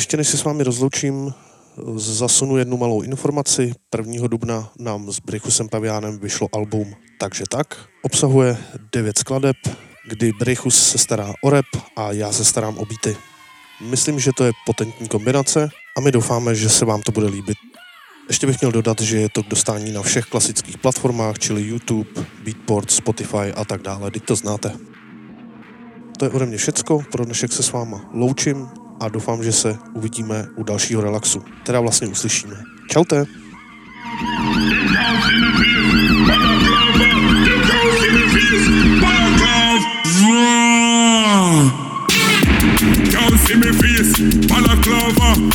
Ještě 0.00 0.16
než 0.16 0.28
se 0.28 0.36
s 0.36 0.44
vámi 0.44 0.64
rozloučím, 0.64 1.34
zasunu 1.96 2.56
jednu 2.56 2.76
malou 2.76 3.02
informaci. 3.02 3.72
1. 3.98 4.26
dubna 4.28 4.70
nám 4.78 5.12
s 5.12 5.20
Brychusem 5.20 5.68
Paviánem 5.68 6.18
vyšlo 6.18 6.48
album 6.52 6.94
Takže 7.18 7.44
tak. 7.50 7.78
Obsahuje 8.02 8.56
9 8.92 9.18
skladeb, 9.18 9.56
kdy 10.08 10.32
Brychus 10.38 10.90
se 10.90 10.98
stará 10.98 11.32
o 11.42 11.50
rap 11.50 11.64
a 11.96 12.12
já 12.12 12.32
se 12.32 12.44
starám 12.44 12.78
o 12.78 12.84
beaty. 12.86 13.16
Myslím, 13.80 14.20
že 14.20 14.30
to 14.36 14.44
je 14.44 14.52
potentní 14.66 15.08
kombinace 15.08 15.68
a 15.96 16.00
my 16.00 16.12
doufáme, 16.12 16.54
že 16.54 16.68
se 16.68 16.84
vám 16.84 17.02
to 17.02 17.12
bude 17.12 17.26
líbit. 17.26 17.58
Ještě 18.28 18.46
bych 18.46 18.60
měl 18.60 18.72
dodat, 18.72 19.00
že 19.00 19.16
je 19.16 19.28
to 19.28 19.42
k 19.42 19.48
dostání 19.48 19.92
na 19.92 20.02
všech 20.02 20.24
klasických 20.24 20.78
platformách, 20.78 21.38
čili 21.38 21.62
YouTube, 21.62 22.10
Beatport, 22.44 22.90
Spotify 22.90 23.52
a 23.56 23.64
tak 23.64 23.82
dále, 23.82 24.10
teď 24.10 24.24
to 24.24 24.36
znáte. 24.36 24.72
To 26.18 26.24
je 26.24 26.30
ode 26.30 26.46
mě 26.46 26.56
všecko, 26.56 27.04
pro 27.12 27.24
dnešek 27.24 27.52
se 27.52 27.62
s 27.62 27.72
váma 27.72 28.10
loučím 28.14 28.79
a 29.00 29.08
doufám, 29.08 29.42
že 29.42 29.52
se 29.52 29.78
uvidíme 29.92 30.48
u 30.56 30.62
dalšího 30.62 31.00
relaxu, 31.00 31.44
teda 31.64 31.80
vlastně 31.80 32.08
uslyšíme. 32.08 32.56
Čaute! 32.88 33.24
Can't 35.00 35.79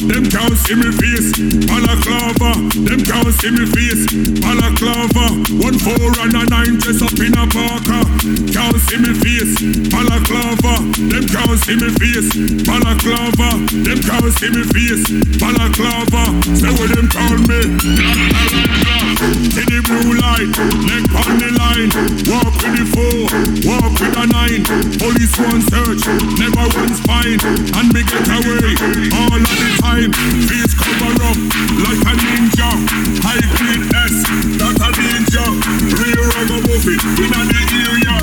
Them 0.05 0.25
can't 0.25 0.57
see 0.57 0.75
me 0.75 0.89
face, 0.91 1.31
balaclava. 1.67 2.57
Them 2.73 3.01
can't 3.05 3.33
see 3.37 3.51
me 3.51 3.65
face, 3.69 4.05
balaclava. 4.41 5.37
One 5.61 5.77
four 5.77 6.09
and 6.21 6.35
a 6.35 6.43
nine 6.49 6.77
dress 6.81 7.01
up 7.01 7.17
in 7.21 7.33
a 7.37 7.45
parka. 7.45 8.01
Can't 8.49 8.79
see 8.85 8.97
me 8.97 9.13
face, 9.13 9.55
balaclava. 9.93 10.81
Them 10.97 11.25
can't 11.29 11.57
see 11.61 11.75
me 11.77 11.89
face, 12.01 12.29
balaclava. 12.65 13.49
Them 13.69 13.99
can't 14.01 14.31
see 14.33 14.49
me 14.49 14.63
face, 14.73 15.05
balaclava. 15.37 16.23
Say 16.57 16.71
what 16.73 16.89
them 16.93 17.07
call 17.07 17.37
me. 17.45 17.61
In 19.55 19.65
the 19.71 19.79
blue 19.85 20.17
light, 20.19 20.51
leg 20.89 21.05
on 21.13 21.37
the 21.39 21.49
line. 21.61 21.91
Walk 22.27 22.53
with 22.61 22.75
the 22.77 22.85
four, 22.93 23.29
walk 23.63 23.93
with 24.01 24.17
a 24.17 24.25
nine. 24.27 24.63
Police 24.99 25.37
one 25.39 25.61
search, 25.61 26.03
never 26.39 26.65
once 26.77 26.99
find. 27.05 27.41
And 27.75 27.93
me 27.93 28.03
get 28.03 28.27
away 28.27 28.75
all 29.13 29.39
of 29.39 29.55
the 29.55 29.74
time. 29.81 30.11
Face 30.47 30.73
cover 30.75 31.13
up 31.23 31.37
like 31.83 32.01
a 32.05 32.13
ninja. 32.19 32.69
High 33.23 33.41
grade 33.57 33.85
S, 33.95 34.15
that 34.59 34.77
a 34.79 34.89
danger. 34.95 35.47
Real 35.95 36.23
ragamuffin 36.35 36.99
in 37.19 37.33
a 37.33 37.41
the 37.49 37.61
area. 37.85 38.15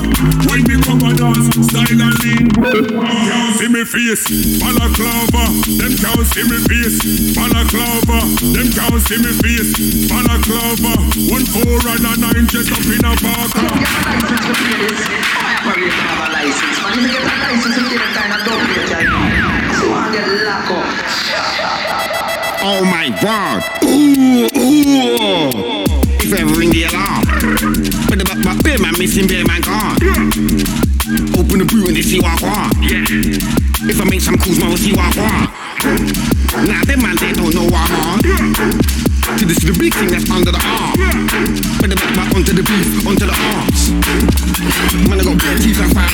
When 0.49 0.61
me 0.69 0.75
come 0.83 1.03
and 1.03 1.17
dance, 1.17 1.49
style 1.67 2.01
and 2.01 2.15
lean. 2.23 2.47
Can't 2.53 3.53
see 3.59 3.69
me 3.69 3.83
face, 3.83 4.25
balaclava. 4.61 5.43
Them 5.77 5.93
can't 5.97 6.25
see 6.31 6.45
me 6.47 6.57
face, 6.69 6.99
balaclava. 7.35 8.19
Them 8.53 8.67
can't 8.71 9.01
see 9.03 9.19
me 9.19 9.31
face, 9.41 9.71
balaclava. 10.09 10.93
One 11.29 11.45
four 11.45 11.79
and 11.91 12.05
a 12.05 12.13
nine 12.21 12.47
just 12.47 12.71
up 12.71 12.85
in 12.87 13.03
a 13.03 13.13
parka. 13.19 13.73
Oh 22.65 22.85
my 22.85 23.09
god. 23.19 23.63
Ooh, 23.83 24.45
ooh. 24.45 25.49
If 26.21 26.31
ever 26.33 26.53
ring 26.53 26.69
the 26.69 26.83
alarm. 26.83 27.25
But 28.05 28.21
the 28.21 28.25
back 28.45 28.61
bear 28.63 28.77
man 28.77 28.93
missing 28.99 29.27
bear 29.27 29.43
man 29.45 29.61
gone. 29.65 29.97
Open 31.33 31.57
the 31.59 31.65
boot 31.65 31.87
and 31.87 31.97
they 31.97 32.03
see 32.03 32.19
what 32.21 32.37
I 32.43 32.45
want. 32.45 32.77
If 33.89 33.99
I 33.99 34.05
make 34.05 34.21
some 34.21 34.37
calls, 34.37 34.59
man 34.59 34.69
will 34.69 34.77
see 34.77 34.93
what 34.93 35.17
I 35.17 35.17
want. 35.17 35.49
Nah, 36.69 36.85
them 36.85 37.01
man 37.01 37.17
they 37.17 37.33
don't 37.33 37.55
know 37.57 37.65
what 37.65 37.89
I'm 37.89 38.13
on. 38.13 38.21
See 39.41 39.45
this 39.49 39.65
is 39.65 39.73
the 39.73 39.77
big 39.79 39.95
thing 39.97 40.13
that's 40.13 40.29
under 40.29 40.51
the 40.53 40.61
arm. 40.61 40.93
But 41.81 41.89
the 41.89 41.97
back 41.97 42.13
back 42.13 42.35
onto 42.37 42.53
the 42.53 42.61
beef, 42.61 43.01
onto 43.01 43.25
the 43.25 43.33
arms. 43.33 43.89
Man, 45.09 45.17
I 45.19 45.23
got 45.25 45.41
bare 45.41 45.57
teeth 45.57 45.81
and 45.81 45.89
fat 45.89 46.13